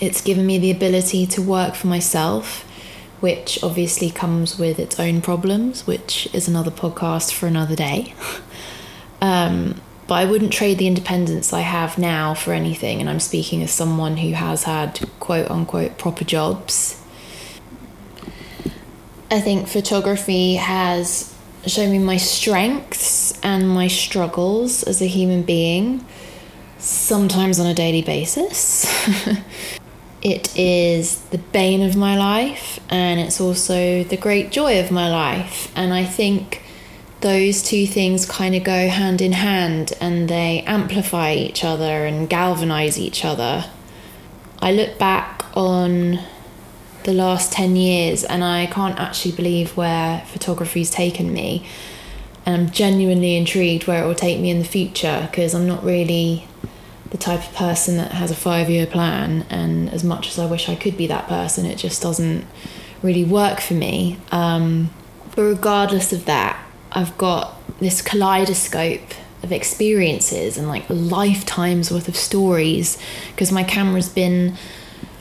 it's 0.00 0.20
given 0.20 0.46
me 0.46 0.58
the 0.58 0.70
ability 0.70 1.26
to 1.26 1.42
work 1.42 1.74
for 1.74 1.86
myself, 1.86 2.62
which 3.20 3.62
obviously 3.62 4.10
comes 4.10 4.58
with 4.58 4.78
its 4.78 5.00
own 5.00 5.22
problems, 5.22 5.86
which 5.86 6.28
is 6.34 6.48
another 6.48 6.70
podcast 6.70 7.32
for 7.32 7.46
another 7.46 7.74
day. 7.74 8.14
um, 9.22 9.80
but 10.06 10.14
I 10.14 10.24
wouldn't 10.24 10.52
trade 10.52 10.78
the 10.78 10.86
independence 10.86 11.52
I 11.52 11.60
have 11.60 11.98
now 11.98 12.34
for 12.34 12.52
anything, 12.52 13.00
and 13.00 13.10
I'm 13.10 13.20
speaking 13.20 13.62
as 13.62 13.70
someone 13.70 14.18
who 14.18 14.32
has 14.32 14.64
had 14.64 15.00
quote 15.20 15.50
unquote 15.50 15.98
proper 15.98 16.24
jobs. 16.24 17.02
I 19.30 19.40
think 19.40 19.66
photography 19.66 20.54
has 20.54 21.34
shown 21.66 21.90
me 21.90 21.98
my 21.98 22.16
strengths 22.16 23.38
and 23.42 23.68
my 23.68 23.88
struggles 23.88 24.84
as 24.84 25.02
a 25.02 25.06
human 25.06 25.42
being, 25.42 26.04
sometimes 26.78 27.58
on 27.58 27.66
a 27.66 27.74
daily 27.74 28.02
basis. 28.02 28.86
it 30.22 30.56
is 30.56 31.20
the 31.26 31.38
bane 31.38 31.82
of 31.82 31.96
my 31.96 32.16
life 32.16 32.78
and 32.88 33.18
it's 33.18 33.40
also 33.40 34.04
the 34.04 34.16
great 34.16 34.52
joy 34.52 34.80
of 34.80 34.92
my 34.92 35.10
life. 35.10 35.72
And 35.76 35.92
I 35.92 36.04
think 36.04 36.62
those 37.26 37.60
two 37.60 37.88
things 37.88 38.24
kind 38.24 38.54
of 38.54 38.62
go 38.62 38.88
hand 38.88 39.20
in 39.20 39.32
hand 39.32 39.92
and 40.00 40.28
they 40.28 40.62
amplify 40.64 41.32
each 41.32 41.64
other 41.64 42.06
and 42.06 42.30
galvanize 42.30 42.96
each 42.96 43.24
other. 43.24 43.64
I 44.60 44.70
look 44.70 44.96
back 44.96 45.44
on 45.56 46.20
the 47.02 47.12
last 47.12 47.52
10 47.52 47.74
years 47.74 48.22
and 48.22 48.44
I 48.44 48.66
can't 48.66 48.96
actually 49.00 49.34
believe 49.34 49.76
where 49.76 50.20
photography's 50.26 50.88
taken 50.88 51.32
me. 51.32 51.66
And 52.44 52.54
I'm 52.54 52.70
genuinely 52.70 53.34
intrigued 53.34 53.88
where 53.88 54.04
it 54.04 54.06
will 54.06 54.14
take 54.14 54.38
me 54.38 54.48
in 54.50 54.60
the 54.60 54.64
future 54.64 55.26
because 55.28 55.52
I'm 55.52 55.66
not 55.66 55.82
really 55.82 56.46
the 57.10 57.18
type 57.18 57.40
of 57.40 57.52
person 57.56 57.96
that 57.96 58.12
has 58.12 58.30
a 58.30 58.36
five 58.36 58.70
year 58.70 58.86
plan, 58.86 59.46
and 59.50 59.90
as 59.90 60.04
much 60.04 60.28
as 60.28 60.38
I 60.38 60.46
wish 60.46 60.68
I 60.68 60.76
could 60.76 60.96
be 60.96 61.08
that 61.08 61.26
person, 61.26 61.66
it 61.66 61.76
just 61.76 62.00
doesn't 62.00 62.44
really 63.02 63.24
work 63.24 63.60
for 63.60 63.74
me. 63.74 64.18
Um, 64.30 64.90
but 65.34 65.42
regardless 65.42 66.12
of 66.12 66.24
that, 66.26 66.65
I've 66.96 67.16
got 67.18 67.60
this 67.78 68.00
kaleidoscope 68.00 69.12
of 69.42 69.52
experiences 69.52 70.56
and 70.56 70.66
like 70.66 70.84
lifetimes 70.88 71.92
worth 71.92 72.08
of 72.08 72.16
stories 72.16 72.98
because 73.32 73.52
my 73.52 73.64
camera's 73.64 74.08
been 74.08 74.56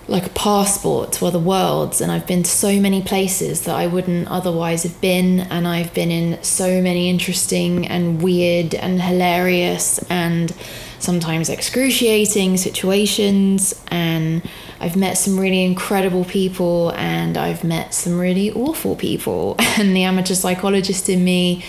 like 0.07 0.25
a 0.25 0.29
passport 0.29 1.11
to 1.11 1.25
other 1.25 1.39
worlds 1.39 1.99
and 1.99 2.11
I've 2.13 2.25
been 2.25 2.43
to 2.43 2.49
so 2.49 2.79
many 2.79 3.01
places 3.01 3.65
that 3.65 3.75
I 3.75 3.87
wouldn't 3.87 4.29
otherwise 4.29 4.83
have 4.83 5.01
been 5.01 5.41
and 5.41 5.67
I've 5.67 5.93
been 5.93 6.11
in 6.11 6.41
so 6.43 6.81
many 6.81 7.09
interesting 7.09 7.85
and 7.87 8.21
weird 8.21 8.73
and 8.73 9.01
hilarious 9.01 9.99
and 10.09 10.55
sometimes 10.99 11.49
excruciating 11.49 12.55
situations 12.55 13.83
and 13.89 14.41
I've 14.79 14.95
met 14.95 15.17
some 15.17 15.39
really 15.39 15.63
incredible 15.63 16.25
people 16.25 16.91
and 16.95 17.37
I've 17.37 17.63
met 17.63 17.93
some 17.93 18.19
really 18.19 18.51
awful 18.51 18.95
people 18.95 19.55
and 19.59 19.95
the 19.95 20.03
amateur 20.03 20.35
psychologist 20.35 21.09
in 21.09 21.23
me 21.23 21.63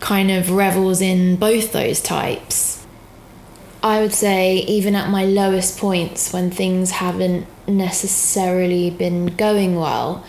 kind 0.00 0.30
of 0.30 0.50
revels 0.50 1.00
in 1.00 1.36
both 1.36 1.72
those 1.72 2.00
types. 2.00 2.86
I 3.82 4.00
would 4.00 4.14
say 4.14 4.56
even 4.58 4.94
at 4.94 5.10
my 5.10 5.24
lowest 5.24 5.78
points 5.78 6.32
when 6.32 6.50
things 6.50 6.90
haven't 6.90 7.46
necessarily 7.66 8.90
been 8.90 9.26
going 9.26 9.76
well, 9.76 10.24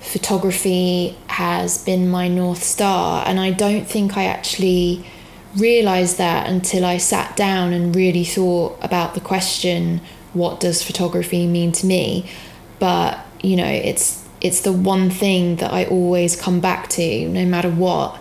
photography 0.00 1.16
has 1.28 1.84
been 1.84 2.08
my 2.08 2.28
north 2.28 2.62
star 2.62 3.24
and 3.26 3.40
I 3.40 3.50
don't 3.50 3.86
think 3.86 4.16
I 4.16 4.24
actually 4.24 5.04
realized 5.56 6.18
that 6.18 6.48
until 6.48 6.84
I 6.84 6.98
sat 6.98 7.36
down 7.36 7.72
and 7.72 7.94
really 7.94 8.24
thought 8.24 8.78
about 8.82 9.14
the 9.14 9.20
question 9.20 10.00
what 10.36 10.60
does 10.60 10.82
photography 10.82 11.46
mean 11.46 11.72
to 11.72 11.86
me? 11.86 12.30
But 12.78 13.18
you 13.42 13.56
know 13.56 13.66
it's 13.66 14.26
it's 14.40 14.60
the 14.60 14.72
one 14.72 15.10
thing 15.10 15.56
that 15.56 15.72
I 15.72 15.86
always 15.86 16.40
come 16.40 16.60
back 16.60 16.88
to 16.90 17.28
no 17.28 17.44
matter 17.46 17.70
what. 17.70 18.18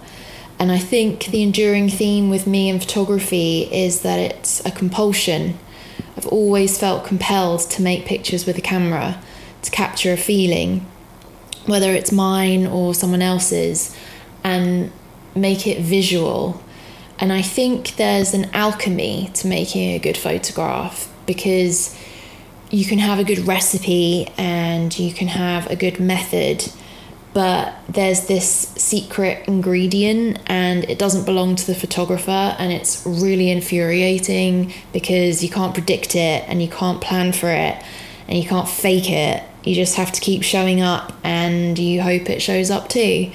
And 0.57 0.71
I 0.71 0.77
think 0.77 1.25
the 1.25 1.43
enduring 1.43 1.89
theme 1.89 2.29
with 2.29 2.47
me 2.47 2.69
in 2.69 2.79
photography 2.79 3.63
is 3.63 4.01
that 4.01 4.19
it's 4.19 4.65
a 4.65 4.71
compulsion. 4.71 5.59
I've 6.15 6.27
always 6.27 6.77
felt 6.77 7.05
compelled 7.05 7.69
to 7.71 7.81
make 7.81 8.05
pictures 8.05 8.45
with 8.45 8.57
a 8.57 8.61
camera 8.61 9.21
to 9.63 9.71
capture 9.71 10.13
a 10.13 10.17
feeling 10.17 10.85
whether 11.65 11.91
it's 11.93 12.11
mine 12.11 12.67
or 12.67 12.93
someone 12.93 13.21
else's 13.21 13.95
and 14.43 14.91
make 15.35 15.67
it 15.67 15.81
visual. 15.81 16.61
And 17.19 17.33
I 17.33 17.41
think 17.41 17.95
there's 17.95 18.33
an 18.33 18.45
alchemy 18.53 19.31
to 19.35 19.47
making 19.47 19.91
a 19.91 19.99
good 19.99 20.17
photograph 20.17 21.11
because 21.25 21.97
you 22.75 22.83
can 22.83 22.99
have 22.99 23.19
a 23.19 23.23
good 23.23 23.39
recipe 23.47 24.27
and 24.37 24.99
you 24.99 25.13
can 25.13 25.29
have 25.29 25.65
a 25.71 25.77
good 25.77 25.97
method, 25.97 26.69
but 27.33 27.73
there's 27.87 28.27
this 28.27 28.45
secret 28.75 29.47
ingredient 29.47 30.37
and 30.47 30.83
it 30.89 30.99
doesn't 30.99 31.23
belong 31.23 31.55
to 31.55 31.65
the 31.65 31.73
photographer 31.73 32.53
and 32.59 32.73
it's 32.73 33.05
really 33.05 33.49
infuriating 33.49 34.73
because 34.91 35.41
you 35.41 35.49
can't 35.49 35.73
predict 35.73 36.17
it 36.17 36.43
and 36.49 36.61
you 36.61 36.67
can't 36.67 36.99
plan 36.99 37.31
for 37.31 37.49
it 37.49 37.81
and 38.27 38.37
you 38.37 38.43
can't 38.43 38.67
fake 38.67 39.09
it. 39.09 39.41
You 39.63 39.73
just 39.73 39.95
have 39.95 40.11
to 40.11 40.19
keep 40.19 40.43
showing 40.43 40.81
up 40.81 41.13
and 41.23 41.79
you 41.79 42.01
hope 42.01 42.29
it 42.29 42.41
shows 42.41 42.69
up 42.69 42.89
too. 42.89 43.31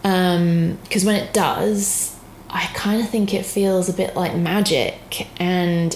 Because 0.00 1.02
um, 1.02 1.06
when 1.06 1.16
it 1.16 1.34
does, 1.34 2.18
I 2.48 2.64
kind 2.72 3.02
of 3.02 3.10
think 3.10 3.34
it 3.34 3.44
feels 3.44 3.90
a 3.90 3.92
bit 3.92 4.16
like 4.16 4.34
magic. 4.34 5.28
And 5.38 5.94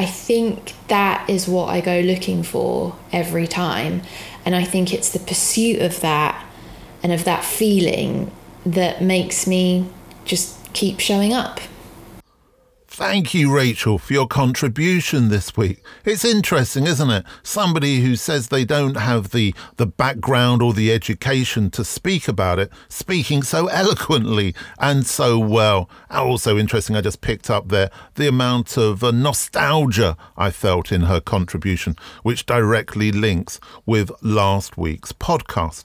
I 0.00 0.06
think 0.06 0.72
that 0.88 1.28
is 1.28 1.46
what 1.46 1.68
I 1.68 1.82
go 1.82 2.00
looking 2.00 2.42
for 2.42 2.96
every 3.12 3.46
time. 3.46 4.00
And 4.46 4.56
I 4.56 4.64
think 4.64 4.94
it's 4.94 5.10
the 5.10 5.18
pursuit 5.18 5.82
of 5.82 6.00
that 6.00 6.42
and 7.02 7.12
of 7.12 7.24
that 7.24 7.44
feeling 7.44 8.30
that 8.64 9.02
makes 9.02 9.46
me 9.46 9.90
just 10.24 10.72
keep 10.72 11.00
showing 11.00 11.34
up. 11.34 11.60
Thank 13.00 13.32
you, 13.32 13.50
Rachael, 13.50 13.96
for 13.96 14.12
your 14.12 14.26
contribution 14.26 15.30
this 15.30 15.56
week. 15.56 15.82
It's 16.04 16.22
interesting, 16.22 16.86
isn't 16.86 17.08
it? 17.08 17.24
Somebody 17.42 18.02
who 18.02 18.14
says 18.14 18.48
they 18.48 18.66
don't 18.66 18.98
have 18.98 19.30
the, 19.30 19.54
the 19.76 19.86
background 19.86 20.60
or 20.60 20.74
the 20.74 20.92
education 20.92 21.70
to 21.70 21.82
speak 21.82 22.28
about 22.28 22.58
it, 22.58 22.70
speaking 22.90 23.42
so 23.42 23.68
eloquently 23.68 24.54
and 24.78 25.06
so 25.06 25.38
well. 25.38 25.88
Also 26.10 26.58
interesting, 26.58 26.94
I 26.94 27.00
just 27.00 27.22
picked 27.22 27.48
up 27.48 27.68
there 27.68 27.88
the 28.16 28.28
amount 28.28 28.76
of 28.76 29.02
uh, 29.02 29.12
nostalgia 29.12 30.14
I 30.36 30.50
felt 30.50 30.92
in 30.92 31.04
her 31.04 31.22
contribution, 31.22 31.96
which 32.22 32.44
directly 32.44 33.12
links 33.12 33.60
with 33.86 34.12
last 34.20 34.76
week's 34.76 35.12
podcast. 35.12 35.84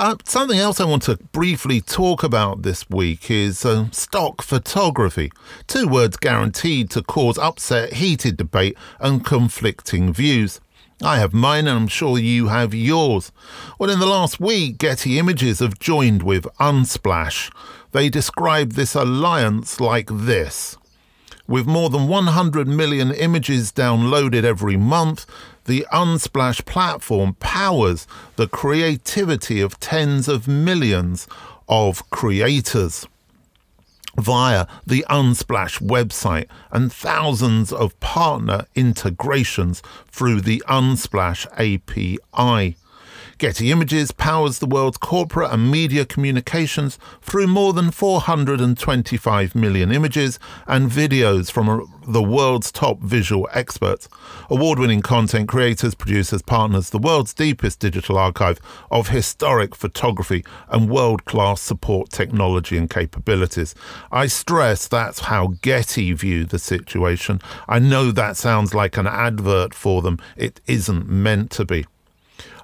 Uh, 0.00 0.16
something 0.24 0.58
else 0.58 0.80
I 0.80 0.86
want 0.86 1.02
to 1.02 1.18
briefly 1.30 1.82
talk 1.82 2.22
about 2.22 2.62
this 2.62 2.88
week 2.88 3.30
is 3.30 3.66
uh, 3.66 3.90
stock 3.90 4.40
photography. 4.40 5.30
Two 5.66 5.86
words 5.86 6.16
guaranteed 6.16 6.88
to 6.92 7.02
cause 7.02 7.36
upset, 7.36 7.92
heated 7.92 8.38
debate, 8.38 8.78
and 8.98 9.22
conflicting 9.22 10.10
views. 10.10 10.58
I 11.02 11.18
have 11.18 11.34
mine, 11.34 11.66
and 11.66 11.80
I'm 11.80 11.86
sure 11.86 12.16
you 12.18 12.48
have 12.48 12.72
yours. 12.72 13.30
Well, 13.78 13.90
in 13.90 14.00
the 14.00 14.06
last 14.06 14.40
week, 14.40 14.78
Getty 14.78 15.18
Images 15.18 15.58
have 15.58 15.78
joined 15.78 16.22
with 16.22 16.44
Unsplash. 16.58 17.52
They 17.92 18.08
describe 18.08 18.72
this 18.72 18.94
alliance 18.94 19.80
like 19.80 20.08
this. 20.10 20.78
With 21.46 21.66
more 21.66 21.90
than 21.90 22.08
100 22.08 22.66
million 22.66 23.10
images 23.12 23.70
downloaded 23.70 24.44
every 24.44 24.78
month, 24.78 25.26
the 25.70 25.86
Unsplash 25.92 26.64
platform 26.64 27.34
powers 27.34 28.08
the 28.34 28.48
creativity 28.48 29.60
of 29.60 29.78
tens 29.78 30.26
of 30.26 30.48
millions 30.48 31.28
of 31.68 32.10
creators 32.10 33.06
via 34.16 34.66
the 34.84 35.06
Unsplash 35.08 35.80
website 35.80 36.48
and 36.72 36.92
thousands 36.92 37.72
of 37.72 37.98
partner 38.00 38.66
integrations 38.74 39.80
through 40.08 40.40
the 40.40 40.60
Unsplash 40.66 41.46
API. 41.52 42.76
Getty 43.40 43.70
Images 43.70 44.12
powers 44.12 44.58
the 44.58 44.66
world's 44.66 44.98
corporate 44.98 45.50
and 45.50 45.70
media 45.70 46.04
communications 46.04 46.98
through 47.22 47.46
more 47.46 47.72
than 47.72 47.90
425 47.90 49.54
million 49.54 49.90
images 49.90 50.38
and 50.66 50.90
videos 50.90 51.50
from 51.50 51.90
the 52.06 52.22
world's 52.22 52.70
top 52.70 53.00
visual 53.00 53.48
experts. 53.54 54.10
Award 54.50 54.78
winning 54.78 55.00
content 55.00 55.48
creators, 55.48 55.94
producers, 55.94 56.42
partners, 56.42 56.90
the 56.90 56.98
world's 56.98 57.32
deepest 57.32 57.78
digital 57.78 58.18
archive 58.18 58.58
of 58.90 59.08
historic 59.08 59.74
photography 59.74 60.44
and 60.68 60.90
world 60.90 61.24
class 61.24 61.62
support 61.62 62.10
technology 62.10 62.76
and 62.76 62.90
capabilities. 62.90 63.74
I 64.12 64.26
stress 64.26 64.86
that's 64.86 65.20
how 65.20 65.54
Getty 65.62 66.12
view 66.12 66.44
the 66.44 66.58
situation. 66.58 67.40
I 67.66 67.78
know 67.78 68.10
that 68.10 68.36
sounds 68.36 68.74
like 68.74 68.98
an 68.98 69.06
advert 69.06 69.72
for 69.72 70.02
them, 70.02 70.18
it 70.36 70.60
isn't 70.66 71.08
meant 71.08 71.50
to 71.52 71.64
be. 71.64 71.86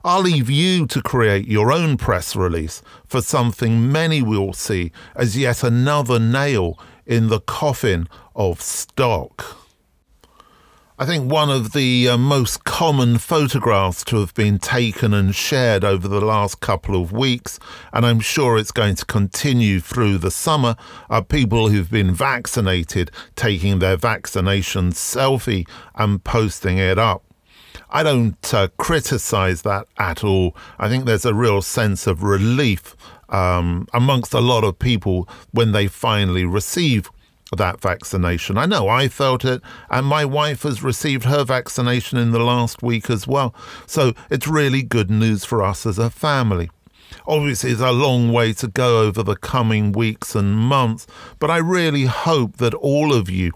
I'll 0.07 0.21
leave 0.21 0.49
you 0.49 0.87
to 0.87 1.03
create 1.03 1.49
your 1.49 1.73
own 1.73 1.97
press 1.97 2.37
release 2.37 2.81
for 3.09 3.21
something 3.21 3.90
many 3.90 4.23
will 4.23 4.53
see 4.53 4.92
as 5.16 5.37
yet 5.37 5.64
another 5.64 6.21
nail 6.21 6.79
in 7.07 7.27
the 7.27 7.40
coffin 7.40 8.09
of 8.37 8.61
stock. 8.61 9.57
I 10.97 11.07
think 11.07 11.29
one 11.29 11.51
of 11.51 11.73
the 11.73 12.09
uh, 12.09 12.16
most 12.19 12.62
common 12.62 13.19
photographs 13.19 14.05
to 14.05 14.21
have 14.21 14.33
been 14.35 14.61
taken 14.61 15.12
and 15.12 15.35
shared 15.35 15.83
over 15.83 16.07
the 16.07 16.21
last 16.21 16.61
couple 16.61 17.03
of 17.03 17.11
weeks, 17.11 17.59
and 17.92 18.07
I'm 18.07 18.21
sure 18.21 18.57
it's 18.57 18.71
going 18.71 18.95
to 18.95 19.05
continue 19.07 19.81
through 19.81 20.19
the 20.19 20.31
summer, 20.31 20.77
are 21.11 21.25
people 21.25 21.71
who've 21.71 21.90
been 21.90 22.14
vaccinated 22.14 23.11
taking 23.35 23.81
their 23.81 23.97
vaccination 23.97 24.92
selfie 24.92 25.69
and 25.97 26.23
posting 26.23 26.79
it 26.79 26.97
up. 26.97 27.25
I 27.90 28.03
don't 28.03 28.55
uh, 28.55 28.68
criticize 28.79 29.62
that 29.62 29.87
at 29.99 30.25
all. 30.25 30.57
I 30.79 30.88
think 30.88 31.05
there's 31.05 31.25
a 31.25 31.35
real 31.35 31.62
sense 31.62 32.07
of 32.07 32.22
relief 32.22 32.96
um, 33.29 33.87
amongst 33.92 34.35
a 34.35 34.40
lot 34.40 34.64
of 34.64 34.79
people 34.79 35.29
when 35.53 35.72
they 35.72 35.87
finally 35.87 36.44
receive 36.44 37.11
that 37.57 37.81
vaccination. 37.81 38.59
I 38.59 38.66
know 38.66 38.88
I 38.88 39.09
felt 39.09 39.44
it, 39.44 39.62
and 39.88 40.07
my 40.07 40.25
wife 40.25 40.62
has 40.62 40.83
received 40.83 41.25
her 41.25 41.44
vaccination 41.44 42.18
in 42.18 42.33
the 42.33 42.40
last 42.40 42.83
week 42.83 43.09
as 43.09 43.27
well. 43.27 43.55
So 43.87 44.14
it's 44.31 44.49
really 44.49 44.83
good 44.83 45.11
news 45.11 45.44
for 45.44 45.62
us 45.62 45.87
as 45.87 45.99
a 45.99 46.11
family. 46.11 46.70
Obviously, 47.29 47.70
it's 47.70 47.81
a 47.81 47.92
long 47.92 48.33
way 48.33 48.53
to 48.55 48.66
go 48.68 49.03
over 49.03 49.22
the 49.22 49.37
coming 49.37 49.92
weeks 49.92 50.35
and 50.35 50.57
months, 50.57 51.07
but 51.38 51.51
I 51.51 51.59
really 51.59 52.05
hope 52.05 52.57
that 52.57 52.75
all 52.75 53.14
of 53.14 53.31
you 53.31 53.53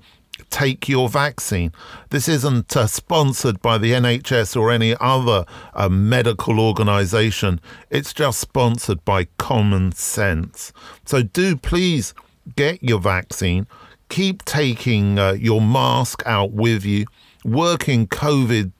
take 0.51 0.89
your 0.89 1.09
vaccine. 1.09 1.73
This 2.11 2.29
isn't 2.29 2.77
uh, 2.77 2.87
sponsored 2.87 3.61
by 3.61 3.79
the 3.79 3.93
NHS 3.93 4.57
or 4.57 4.71
any 4.71 4.97
other 5.01 5.45
uh, 5.75 5.89
medical 5.89 6.61
organisation. 6.61 7.61
It's 7.91 8.13
just 8.13 8.41
sponsored 8.41 9.05
by 9.05 9.27
common 9.39 9.93
sense. 9.93 10.73
So 11.05 11.23
do 11.23 11.57
please 11.57 12.15
get 12.57 12.83
your 12.83 13.01
vaccine. 13.01 13.67
Keep 14.09 14.45
taking 14.45 15.19
uh, 15.19 15.33
your 15.33 15.61
mask 15.61 16.23
out 16.27 16.53
with 16.53 16.85
you. 16.85 17.07
Work 17.45 17.89
in 17.89 18.07
COVID 18.07 18.73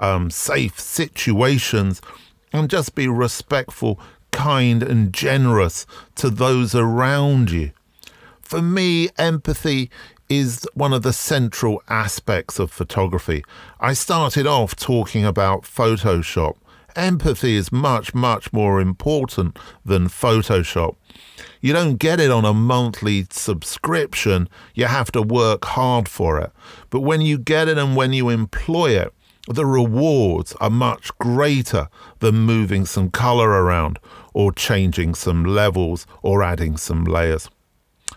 um, 0.00 0.30
safe 0.30 0.78
situations 0.78 2.00
and 2.52 2.70
just 2.70 2.94
be 2.94 3.08
respectful, 3.08 4.00
kind, 4.32 4.82
and 4.82 5.12
generous 5.12 5.86
to 6.14 6.30
those 6.30 6.74
around 6.74 7.50
you. 7.50 7.72
For 8.40 8.62
me, 8.62 9.08
empathy 9.18 9.90
is 10.28 10.66
one 10.74 10.92
of 10.92 11.02
the 11.02 11.12
central 11.12 11.82
aspects 11.88 12.58
of 12.58 12.70
photography. 12.70 13.44
I 13.80 13.92
started 13.92 14.46
off 14.46 14.74
talking 14.74 15.24
about 15.24 15.62
Photoshop. 15.62 16.56
Empathy 16.94 17.56
is 17.56 17.70
much, 17.70 18.14
much 18.14 18.52
more 18.52 18.80
important 18.80 19.58
than 19.84 20.08
Photoshop. 20.08 20.96
You 21.60 21.72
don't 21.72 21.96
get 21.96 22.20
it 22.20 22.30
on 22.30 22.44
a 22.44 22.54
monthly 22.54 23.26
subscription, 23.30 24.48
you 24.74 24.86
have 24.86 25.12
to 25.12 25.22
work 25.22 25.64
hard 25.64 26.08
for 26.08 26.40
it. 26.40 26.52
But 26.90 27.00
when 27.00 27.20
you 27.20 27.38
get 27.38 27.68
it 27.68 27.78
and 27.78 27.96
when 27.96 28.12
you 28.12 28.28
employ 28.30 28.90
it, 28.90 29.12
the 29.48 29.66
rewards 29.66 30.54
are 30.54 30.70
much 30.70 31.16
greater 31.18 31.88
than 32.18 32.34
moving 32.34 32.84
some 32.84 33.10
color 33.10 33.48
around 33.48 33.98
or 34.34 34.52
changing 34.52 35.14
some 35.14 35.44
levels 35.44 36.06
or 36.22 36.42
adding 36.42 36.76
some 36.76 37.04
layers. 37.04 37.48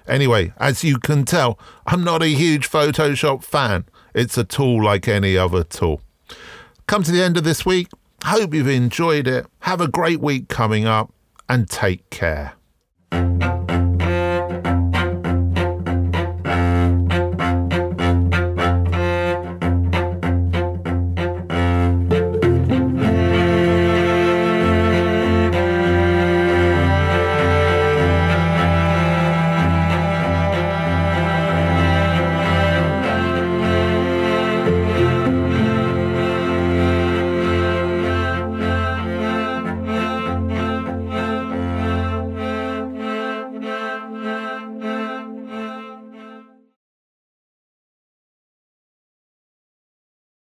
Anyway, 0.09 0.51
as 0.57 0.83
you 0.83 0.97
can 0.97 1.23
tell, 1.23 1.59
I'm 1.85 2.03
not 2.03 2.23
a 2.23 2.27
huge 2.27 2.69
Photoshop 2.69 3.43
fan. 3.43 3.85
It's 4.13 4.37
a 4.37 4.43
tool 4.43 4.83
like 4.83 5.07
any 5.07 5.37
other 5.37 5.63
tool. 5.63 6.01
Come 6.87 7.03
to 7.03 7.11
the 7.11 7.21
end 7.21 7.37
of 7.37 7.43
this 7.43 7.65
week. 7.65 7.87
Hope 8.23 8.53
you've 8.53 8.67
enjoyed 8.67 9.27
it. 9.27 9.45
Have 9.59 9.79
a 9.79 9.87
great 9.87 10.19
week 10.19 10.49
coming 10.49 10.85
up 10.85 11.13
and 11.47 11.69
take 11.69 12.09
care. 12.09 12.53